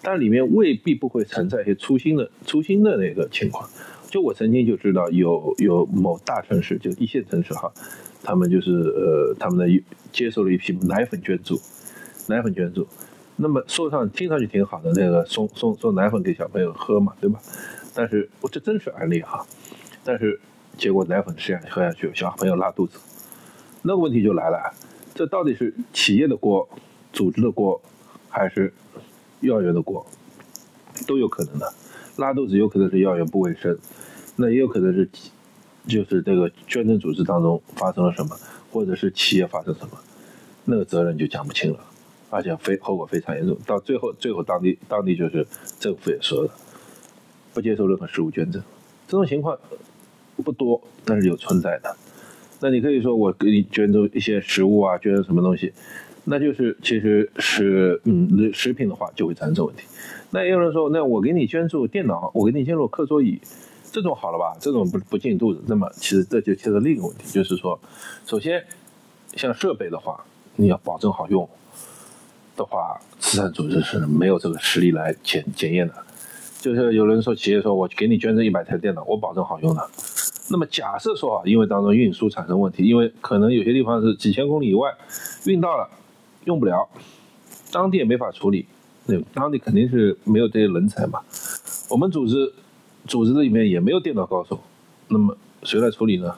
[0.00, 3.68] 但里面未必不会存在一些粗心的粗心的那个情况。
[4.10, 7.72] 就我曾经就知道有有某大城市，就一线城市哈，
[8.22, 11.60] 他们就是呃他们的接受了一批奶粉捐助，
[12.26, 12.86] 奶粉捐助。
[13.36, 17.40] 那么说上听上去挺好的，那个送送送奶粉给小朋友喝嘛，对吧？
[17.94, 19.46] 但是我这真是案例哈。
[20.02, 20.40] 但是
[20.76, 22.98] 结果奶粉吃下喝下去，小朋友拉肚子，
[23.82, 24.74] 那个问题就来了，
[25.14, 26.68] 这到底是企业的锅、
[27.12, 27.80] 组织的锅，
[28.28, 28.72] 还是
[29.40, 30.04] 幼儿园的锅？
[31.06, 31.72] 都有可能的，
[32.20, 33.76] 拉肚子有可能是幼儿园不卫生，
[34.36, 35.08] 那也有可能是
[35.88, 38.36] 就是这个捐赠组织当中发生了什么，
[38.70, 39.98] 或者是企业发生什么，
[40.66, 41.80] 那个责任就讲不清了，
[42.28, 45.46] 而且非后果非常严重，到最后最后当地当地就是
[45.78, 46.50] 政府也说了，
[47.54, 48.62] 不接受任何食物捐赠，
[49.08, 49.58] 这种情况
[50.36, 51.96] 不多，但是有存在的。
[52.60, 55.72] 那你可以说我给你捐赠一些食物啊，捐赠什么东西，
[56.24, 59.84] 那就是其实是嗯食品的话就会产生这问题。
[60.30, 63.40] 那也有人说，那我给你捐助电脑，我给你捐助课桌椅，
[63.90, 64.56] 这种好了吧？
[64.60, 65.60] 这种不不进肚子。
[65.66, 67.78] 那么其实这就牵扯另一个问题，就是说，
[68.24, 68.64] 首先
[69.34, 71.48] 像设备的话，你要保证好用
[72.56, 75.94] 的话，慈善组织是没有这个实力来检检验的。
[76.60, 79.90] 就是有人说，企业说我给你捐赠一百台电脑，我保证好用的。
[80.50, 84.94] 那么假设说啊，因为当中运输产生问题，因为可能有些地方是几千公里以外
[85.46, 85.88] 运到了，
[86.44, 86.88] 用不了，
[87.72, 88.66] 当地也没法处理。
[89.06, 91.20] 对，当地肯定是没有这些人才嘛。
[91.88, 92.52] 我们组织
[93.06, 94.60] 组织的里面也没有电脑高手，
[95.08, 96.34] 那么谁来处理呢？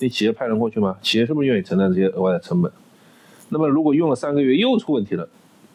[0.00, 0.96] 你企业派人过去吗？
[1.02, 2.72] 企业是不是愿意承担这些额外的成本？
[3.50, 5.28] 那么如果用了三个月又出问题了，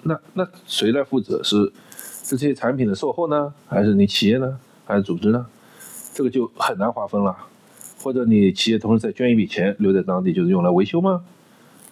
[0.04, 1.42] 那那谁来负责？
[1.44, 5.46] 是是这些产品的售后呢，还是你企业呢，还是组织呢？
[6.14, 7.36] 这个就很难划分了。
[8.02, 11.24] 或者你企业同时再捐一笔钱留在当地，就是用来维修吗？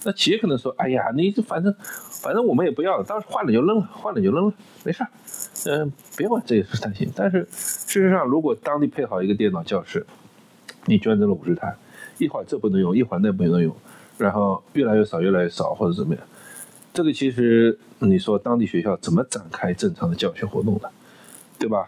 [0.08, 1.74] 那企业可能说：“哎呀，你这反正
[2.22, 5.10] 反正我们也不要了，当时换了就扔了，换了就扔了，没事儿，
[5.66, 7.12] 嗯，别管这也是担心。
[7.16, 10.06] 但是事实上，如果当地配好一个电脑教室，
[10.86, 11.76] 你捐赠了五十台，
[12.20, 13.76] 一会儿这不能用，一会儿那不能用，
[14.20, 16.24] 然后越来越少，越来越少，或者怎么样，
[16.94, 20.92] 这个其实你说当地学校怎么展开正常的教学活动的，
[21.58, 21.88] 对吧？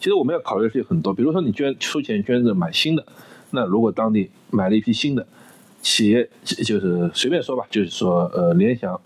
[0.00, 3.04] 其实我们要考虑的事情很多，比如说你捐出钱捐赠买新的，
[3.50, 5.26] 那如果当地买了一批新的。
[5.80, 9.00] 企业就是随便说吧，就是说，呃，联想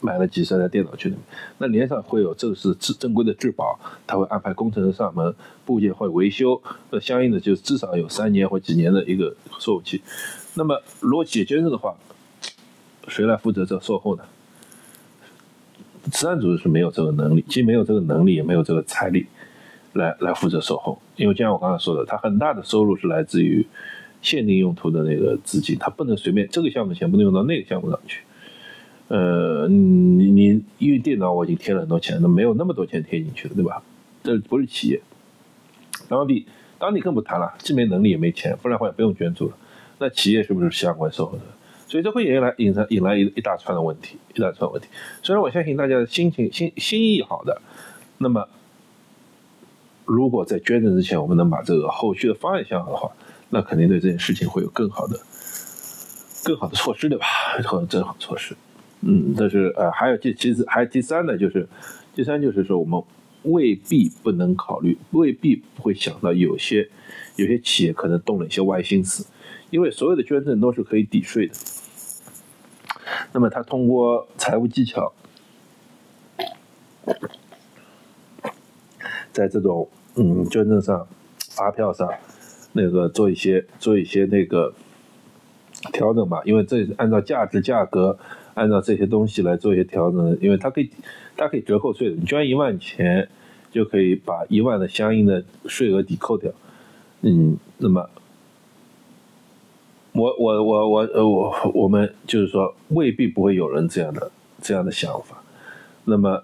[0.00, 1.12] 买了几十台电脑去，
[1.58, 5.34] 那联想会有正式正正规的质保，他会安排工程师上门，
[5.64, 6.60] 部件会维修，
[6.90, 10.02] 那相应的就至少有三年或几年的一个售后期。
[10.54, 11.94] 那么如果企业捐赠的话，
[13.08, 14.24] 谁来负责这售后呢？
[16.10, 19.26] 慈善组织是没有这个能力，既没有这个能力，也没有这个财力
[19.92, 23.66] 来来负责售后，因为就像我刚才说的，他很大的收入是来自于。
[24.24, 28.22] 限定用途的那个资金，它不能随便这个项目钱不能用到那个项目上去。
[29.08, 33.82] 呃，你你因为电脑我已经贴了很多钱，那没有那么多钱贴进去了，对吧？
[34.22, 34.98] 这不是企业，
[36.08, 36.46] 当地
[36.78, 39.56] 当地更不谈了，既没能力也没钱，不然的话也不用捐助了。
[39.98, 41.42] 那企业是不是相关收获的？
[41.86, 44.88] 所以这会引来引来引来一一大串的问题，一大串问题。
[45.22, 47.60] 虽然我相信大家的心情心心意好的，
[48.16, 48.48] 那么
[50.06, 53.12] 如果在捐赠之前，我们能把这个后续的方案想好的话。
[53.50, 55.20] 那肯定对这件事情会有更好的、
[56.42, 57.26] 更好的措施，对吧？
[57.66, 58.56] 或者更好措施。
[59.06, 61.68] 嗯，但是呃，还有第其实还有第三呢，就是
[62.14, 63.00] 第三就是说，我们
[63.42, 66.88] 未必不能考虑，未必不会想到有些
[67.36, 69.26] 有些企业可能动了一些歪心思，
[69.70, 71.54] 因为所有的捐赠都是可以抵税的。
[73.32, 75.12] 那么他通过财务技巧，
[79.32, 81.06] 在这种嗯捐赠上、
[81.50, 82.08] 发票上。
[82.74, 84.74] 那个做一些做一些那个
[85.92, 88.18] 调整吧，因为这按照价值价格，
[88.54, 90.90] 按照这些东西来做一些调整，因为它可以
[91.36, 93.28] 它可以折扣税的，你捐一万钱
[93.72, 96.52] 就可以把一万的相应的税额抵扣掉，
[97.22, 98.10] 嗯，那么
[100.12, 105.42] 我我我我我我们就是说未必不会有人这样的这样的想法，
[106.04, 106.42] 那么。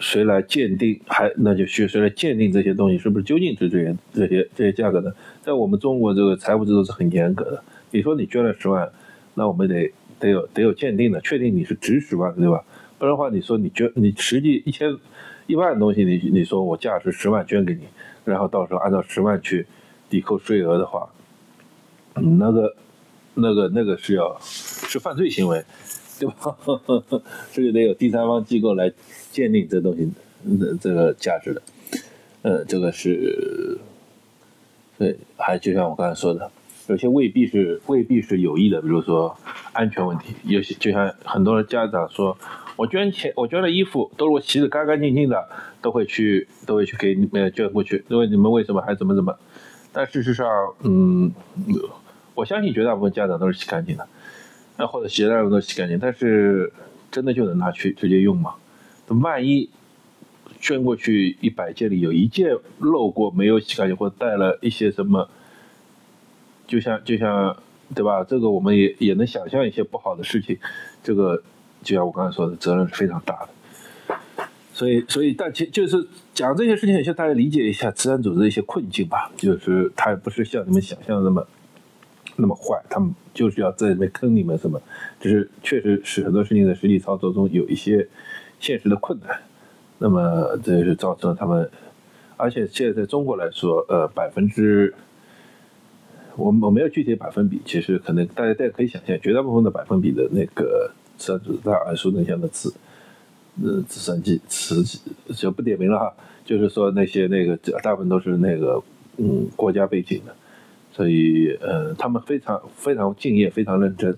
[0.00, 1.00] 谁来鉴定？
[1.06, 5.12] 还那就需谁来鉴定这些东西是不是究竟值这些这些这些价格呢？
[5.42, 7.62] 在我们中国这个财务制度是很严格的。
[7.90, 8.90] 你说你捐了十万，
[9.34, 12.64] 那我们得得有得有鉴定的，确定你是值十万，对吧？
[12.98, 14.96] 不然的话，你说你捐你实际一千
[15.46, 17.82] 一万的东西，你你说我价值十万捐给你，
[18.24, 19.66] 然后到时候按照十万去
[20.08, 21.08] 抵扣税额的话，
[22.14, 22.74] 那个
[23.34, 25.62] 那个那个是要是犯罪行为。
[26.22, 26.56] 对吧？
[27.52, 28.92] 这个得有第三方机构来
[29.32, 30.08] 鉴定这东西
[30.56, 31.60] 的这个价值的。
[32.42, 33.76] 呃，这个是，
[34.98, 36.48] 对，还就像我刚才说的，
[36.86, 39.36] 有些未必是未必是有意的，比如说
[39.72, 40.32] 安全问题。
[40.44, 42.38] 有些就像很多家长说，
[42.76, 45.48] 我捐钱，我捐了衣服，都是我洗的干干净净的，
[45.80, 48.04] 都会去都会去给你们捐过去。
[48.08, 49.36] 因为你们为什么还怎么怎么？
[49.92, 50.48] 但事实上，
[50.82, 51.32] 嗯，
[52.34, 54.06] 我相信绝大部分家长都是洗干净的。
[54.76, 56.72] 那或者洗了都洗干净，但是
[57.10, 58.54] 真的就能拿去直接用吗？
[59.08, 59.68] 万一
[60.60, 65.28] 捐过去一百件里有一件漏过没有洗干净，或者带了一些什么
[66.66, 67.56] 就像就像
[67.94, 68.24] 对吧？
[68.24, 70.58] 这个我们也也能想象一些不好的事情，
[71.02, 71.42] 这个
[71.82, 73.48] 就像我刚才说的，责任是非常大的。
[74.72, 79.30] 所以，所以，但其就是讲这些事情，也希望大家理解一下慈善组织的一些困境吧。
[79.36, 81.46] 就是他也不是像你们想象的那么
[82.42, 84.78] 那么坏，他们就是要在里面坑你们什么，
[85.18, 88.06] 就是确实是很多事情在实际操作中有一些
[88.60, 89.40] 现实的困难。
[89.98, 91.70] 那么，这也是造成了他们，
[92.36, 94.92] 而且现在在中国来说，呃，百分之，
[96.36, 102.74] 我我没有具体百分比，其实可能大家大家可以想象，绝大部分的百分比的那个慈善组织，大耳熟能详的词。
[103.62, 104.98] 呃，直升机、慈济
[105.36, 108.82] 就不点名了哈，就是说那些那个大部分都是那个
[109.18, 110.34] 嗯国家背景的，
[110.92, 114.16] 所以呃他们非常非常敬业，非常认真，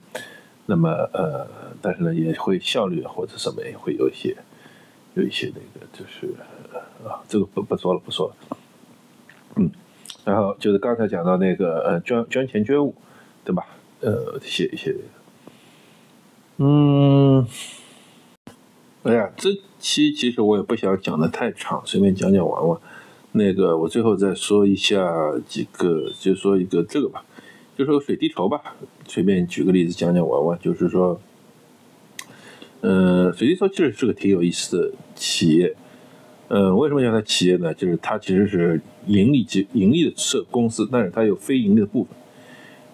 [0.67, 1.47] 那么呃
[1.81, 4.37] 但是呢也会效率或者什么也会有一些
[5.15, 6.35] 有一些那个就是
[7.07, 8.57] 啊这个不不说了不说了，
[9.57, 9.71] 嗯，
[10.25, 12.95] 然后就是刚才讲到那个呃捐捐钱捐物，
[13.45, 13.67] 对吧？
[14.01, 14.95] 呃写一些，
[16.59, 17.47] 嗯。
[19.05, 22.81] 哎呀，这期其实我也不想讲的太长，随便讲讲玩玩。
[23.37, 25.13] 那个，我最后再说一下
[25.47, 27.25] 几个，就说一个这个吧，
[27.77, 28.77] 就说水滴筹吧，
[29.09, 30.59] 随便举个例子讲讲玩玩。
[30.61, 31.21] 就是说，
[32.83, 35.75] 嗯，水滴筹其实是个挺有意思的企业。
[36.47, 37.75] 嗯，为什么叫它企业呢？
[37.75, 42.15] 就是它其实是盈利及盈利的设公司，但是它有非盈利的部分。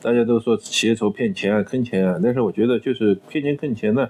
[0.00, 4.09] 大家都说企业筹骗钱啊、坑钱啊，但是我觉得就是骗钱坑钱呢。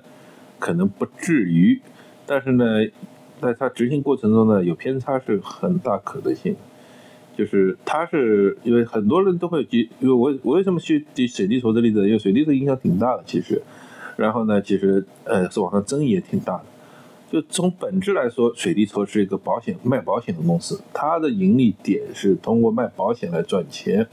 [0.60, 1.80] 可能不至于，
[2.26, 2.66] 但是呢，
[3.40, 6.54] 在它执行过程中呢，有偏差是很大可能性。
[7.36, 12.04] 就是它是因为很多人都会举，因为我我为什么去举水滴筹的例子？
[12.04, 13.62] 因为水滴筹影响挺大的，其实。
[14.16, 16.64] 然后呢，其实呃，是网上争议也挺大的。
[17.30, 24.06] 就从本质来说，水滴筹是一个保险卖保险的公司，它的盈利点是通过卖保险来赚钱。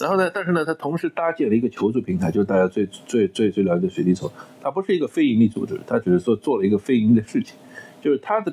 [0.00, 0.30] 然后呢？
[0.32, 4.30] 但是呢，它同时搭建了一个求助平台，就是大家最最最最了解水滴筹。
[4.62, 7.56] 它不是一个非盈利组织，它只是说做了一个非盈利的事情。
[8.00, 8.52] 就是它的，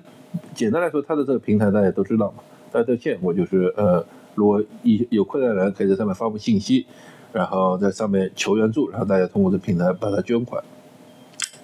[0.53, 3.33] 简单来说，它的这个平台大家都知道嘛，大家都见过。
[3.33, 4.05] 就是呃，
[4.35, 6.85] 如果一有困难的人可以在上面发布信息，
[7.31, 10.63] 然后在上面求援助，然后大家通过这平台把它捐款，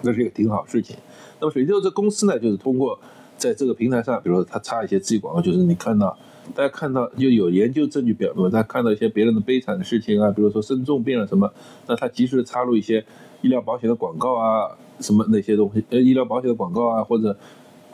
[0.02, 0.96] 那是一个挺好事情。
[1.39, 3.00] 那么水滴筹这公司呢，就是通过
[3.38, 6.17] 在这个平台上，比如说它插一些自己广告，就是你看到。
[6.56, 11.50] 大家看到就有研究证据表明，他看到一些别人的悲惨的事情啊，比如说生重病了什么，
[11.88, 13.06] 那他及时的插入一些
[13.41, 17.38] 医疗保险的广告啊，什么那些东西，呃，医疗保险的广告啊，或者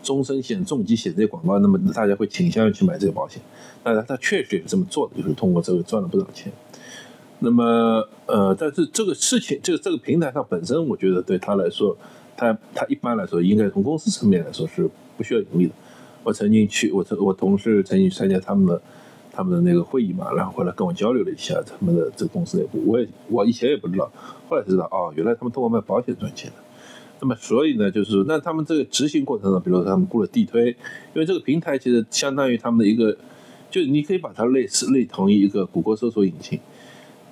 [0.03, 3.41] 终身险、重疾险这些广告，那么大家会倾向于去买这个保险。
[3.83, 6.51] 那他确实也是这么做的，就是通过这个赚了不少钱。
[7.39, 11.95] 那么，呃，但是这个事情，这个这个平台上本身，我觉得对他来说，
[12.35, 15.73] 他他一般来说应该从公司层面来说是不需要盈利的。
[16.23, 18.81] 我曾经去，我我同事曾经参加他们的
[19.31, 22.81] 他们的那个会议嘛，然后回来跟我交流了一下他们的这个公司内部。
[22.85, 24.11] 我也我以前也不知道，
[24.49, 26.66] 后来才知道哦，原来他们通过卖保险赚钱的。
[27.19, 33.17] 那么所以呢，就是那他们这个执行过程中，比如说他们雇了地推，因为这个平台其实相当于他们的一个，
[33.69, 36.59] 就是你可以把它类似类同于一个谷歌搜索引擎。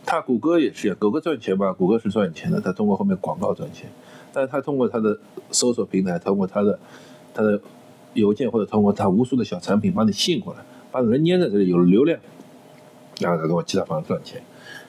[0.05, 3.89] 它谷歌也是，谷歌赚钱吧，谷歌是赚钱的，它通过后面广告赚钱，
[4.31, 5.19] 但是它通过它的
[5.51, 6.79] 搜索平台，通过它的
[7.33, 7.59] 它的。
[8.15, 12.17] 邮件或者通过他无数的小产品把你吸引过来，把人粘在这里有流量，
[13.19, 14.41] 然后再通过其他方式赚钱。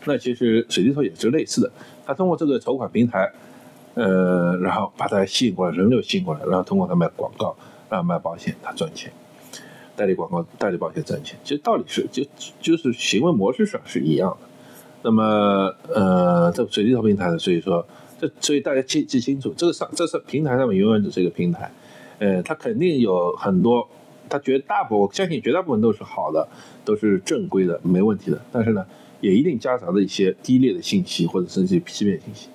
[0.04, 1.72] 那其实水滴筹也是类似的，
[2.04, 3.28] 他通过这个筹款平台，
[3.96, 7.56] 呃，然后把它吸引过来，人流吸引过来，然后通过他卖广告，
[7.88, 9.10] 然后卖保险，他赚钱，
[9.96, 11.38] 代理广告、代理保险赚钱。
[11.42, 12.22] 其实道理是就
[12.60, 14.46] 就是行为模式上是一样的。
[15.02, 17.86] 那么呃，这水滴筹平台呢，所以说
[18.20, 21.72] 这所以大家记记清楚，这个上这是平台上面永远只是一个平台。
[22.18, 23.88] 呃，它肯定有很多，
[24.28, 26.46] 它绝大部我相信绝大部分都是好的，
[26.84, 28.38] 都是正规的，没问题的。
[28.52, 28.84] 但是呢，
[29.22, 32.48] 也一定夹杂着一些低劣的信息或者甚至欺骗信息。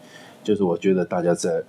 [0.44, 1.64] 就是我觉得大家在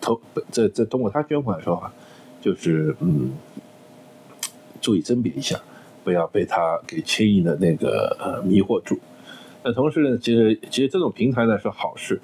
[0.00, 1.92] 投在在通过他捐款的时候啊，
[2.40, 3.32] 就是嗯，
[4.80, 5.60] 注意甄别一下，
[6.02, 8.98] 不要被他给轻易的那个呃迷惑住。
[9.62, 12.20] 那同时呢，其实其实这种平台呢是好事。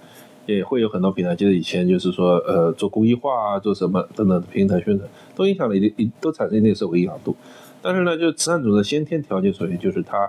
[0.46, 7.36] 也会有很多平台，就是以前就是说，呃，做公益化啊，做什么等等平台宣传，都影响了一定，都产生一定社会影响度。
[7.80, 10.28] 但是呢，就慈善组织先天条件所限，就是他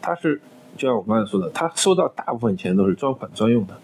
[0.00, 0.40] 他是
[0.76, 3.74] 就像我刚才说的，他收到大部分钱都是专款专用的，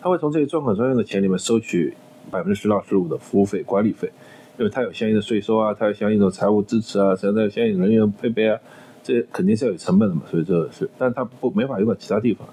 [0.00, 1.94] 他会从这些专款专用的钱里面收取
[2.30, 4.10] 百分之十到十五的服务费、管理费，
[4.58, 8.58] 因为他有相应的税收啊，他有相应的财务支持啊，甚至有相应人员配备啊，
[9.02, 12.48] 这肯定是要有成本的嘛，所以这是，但他不没法用到其他地方。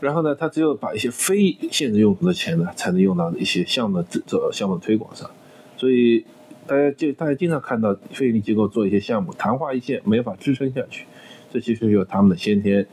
[0.00, 5.30] 然后呢，他只有把一些非限制用途的钱呢，才能用到一些项目制作、项目推广上。
[5.76, 6.24] 所以
[6.66, 11.06] 大家就大家经常看到非营利机构做一些项目，昙花一现，没法支撑下去。
[11.52, 12.84] 这其实由他们的先天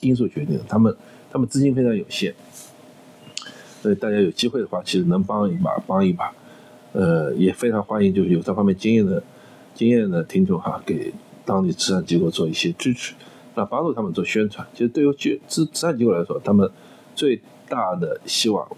[0.00, 0.96] 因素决定的，他们
[1.30, 2.34] 他们资金非常有限，
[3.86, 6.34] 所以大家有机会的话，其实能帮一把帮一把，
[6.92, 9.22] 呃，也非常欢迎就是有这方面经验的
[9.74, 11.12] 经验的听众哈，给
[11.44, 13.14] 当地慈善机构做一些支持，
[13.54, 14.66] 那帮助他们做宣传。
[14.72, 15.12] 其实对于
[15.46, 16.68] 慈慈善机构来说，他们
[17.14, 18.68] 最大的希望，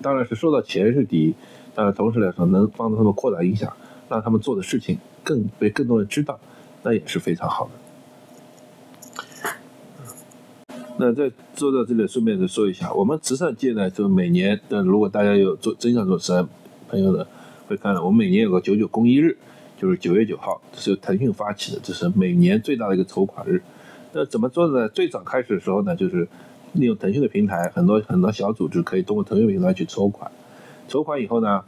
[0.00, 1.34] 当然是收到钱是第一，
[1.74, 3.70] 当然同时来说能帮助他们扩大影响，
[4.08, 6.40] 让他们做的事情更被更多人知道，
[6.82, 7.72] 那也是非常好的。
[11.02, 16.48] 那在做到这里，顺便再说一下，我们慈善界呢，就每年的，如果大家有做真想做慈善
[16.88, 17.26] 朋友的，
[17.66, 19.36] 会看到我们每年有个九九公益日，
[19.76, 23.60] 就是九月九号，是由腾讯发起的，这是每年最大的一个筹款日。
[24.12, 24.88] 那怎么做呢？
[24.90, 26.28] 最早开始的时候呢，就是
[26.74, 30.30] 利用腾讯的平台，很多很多小组织可以通过腾讯平台去筹款。
[30.86, 31.64] 筹款以后呢，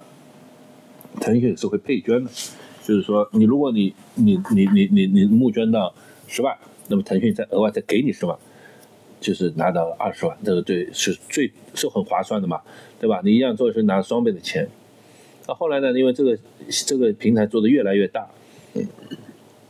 [1.20, 2.30] 腾讯是会配捐的，
[2.84, 5.92] 就是说，你如果你你你你你你募捐到
[6.28, 6.56] 十万，
[6.86, 8.38] 那么腾讯再额外再给你十万。
[9.24, 12.60] 就是拿到二十万，这个对是最是很划算的嘛，
[13.00, 13.22] 对吧？
[13.24, 14.68] 你一样做是拿双倍的钱。
[15.48, 15.98] 那后来呢？
[15.98, 18.28] 因为这个这个平台做的越来越大，
[18.74, 18.86] 嗯，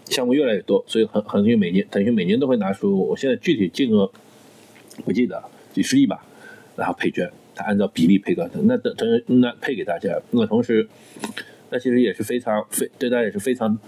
[0.07, 4.11] 项目越来越多，所以很腾讯每年腾讯每年都会拿出，我现在具体金额
[5.05, 5.41] 不记得，
[5.73, 6.25] 几十亿吧，
[6.75, 10.21] 然后配捐，他按照比例配给那等腾那配给大家。
[10.33, 10.89] 那同时，
[11.71, 13.79] 那其实也是非常非对大家也是非常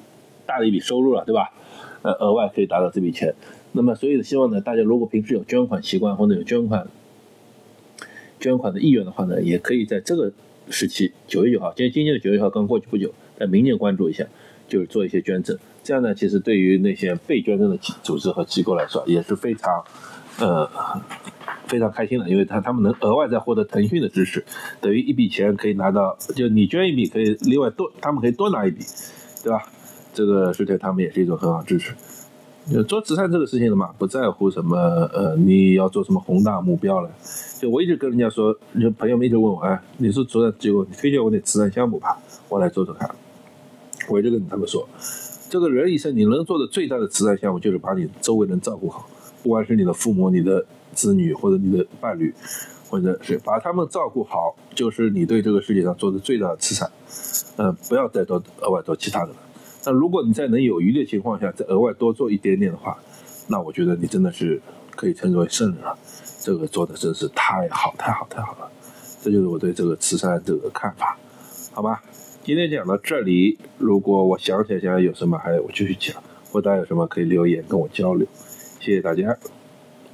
[0.47, 1.53] 大的一笔收入了，对吧？
[2.03, 3.35] 呃，额外可以达到这笔钱。
[3.77, 6.89] 那么，所以希望呢，大家如果平时有捐款习惯或者有捐款
[8.41, 10.33] 捐款的意愿的话呢，也可以在这个
[10.71, 14.27] 时期，九月九号，今天今年的九月九号刚过去不久，在明年关注一下，
[14.67, 15.59] 就是做一些捐赠。
[15.85, 19.85] 这样呢，其实对于那些被捐赠的组织和机构来说，也是非常
[20.41, 20.67] 呃
[21.67, 24.43] 非常开心的，因为他他们能额外再获得腾讯的支持，
[24.81, 28.83] 等于一笔钱可以拿到，就你捐一笔可以另外多，他们可以多拿一笔，
[29.45, 29.71] 对吧？
[30.15, 31.95] 这个是对他们也是一种很好支持。
[32.89, 34.77] 做慈善这个事情的嘛，不在乎什么
[35.15, 37.09] 呃，你要做什么宏大目标了。
[37.61, 43.09] 就我一直跟人家说，就朋友们一直问我，哎，你是慈善机构，你推荐我点慈善项目吧，我来做做看。
[44.09, 44.89] 我一直跟他们说，
[45.49, 49.09] 这个人一生你能做的最大的慈善项目，就是把你周围人照顾好，
[49.43, 52.35] 不管是你的父母、你的子女或者你的伴侣，
[52.91, 56.91] 或者是把他们照顾好，就是你对这个世界上做的最大的慈善。
[57.59, 59.37] 嗯，不要再做额外做其他的了。
[59.87, 62.99] 那如果你在能有余的情况下再额外多做一点点的话，
[63.47, 64.61] 那我觉得你真的是
[64.97, 65.97] 可以称之为圣人了。
[66.41, 68.69] 这个做的真是太好太好太好了，
[69.23, 71.17] 这就是我对这个慈善这个看法，
[71.73, 72.03] 好吧？
[72.43, 76.21] 今天讲到这里，如果我想起来想有什么还我继续讲，
[76.51, 78.27] 或大家有什么可以留言跟我交流，
[78.81, 79.37] 谢谢大家，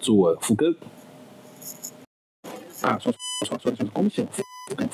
[0.01, 0.75] 祝我复更
[2.83, 2.99] 啊！
[2.99, 3.13] 说
[3.47, 4.89] 说说说恭喜我复更。